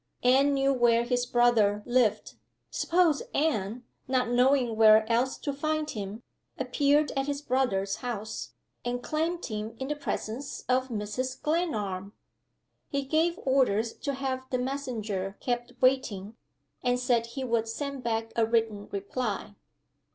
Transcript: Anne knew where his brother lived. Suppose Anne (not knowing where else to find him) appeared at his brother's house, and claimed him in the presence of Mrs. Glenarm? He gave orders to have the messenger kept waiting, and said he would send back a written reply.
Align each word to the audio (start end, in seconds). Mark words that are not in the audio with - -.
Anne 0.23 0.51
knew 0.55 0.73
where 0.73 1.03
his 1.03 1.27
brother 1.27 1.83
lived. 1.85 2.33
Suppose 2.71 3.21
Anne 3.35 3.83
(not 4.07 4.29
knowing 4.29 4.75
where 4.75 5.07
else 5.11 5.37
to 5.37 5.53
find 5.53 5.91
him) 5.91 6.23
appeared 6.57 7.11
at 7.11 7.27
his 7.27 7.43
brother's 7.43 7.97
house, 7.97 8.55
and 8.83 9.03
claimed 9.03 9.45
him 9.45 9.75
in 9.77 9.89
the 9.89 9.95
presence 9.95 10.65
of 10.67 10.87
Mrs. 10.87 11.39
Glenarm? 11.39 12.13
He 12.89 13.03
gave 13.03 13.37
orders 13.45 13.93
to 13.93 14.15
have 14.15 14.49
the 14.49 14.57
messenger 14.57 15.37
kept 15.39 15.73
waiting, 15.81 16.35
and 16.81 16.99
said 16.99 17.27
he 17.27 17.43
would 17.43 17.67
send 17.67 18.01
back 18.01 18.33
a 18.35 18.43
written 18.43 18.87
reply. 18.89 19.53